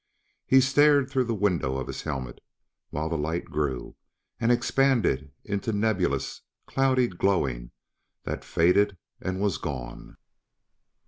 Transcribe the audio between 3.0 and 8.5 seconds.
the light grew and expanded into nebulous, cloudy glowing that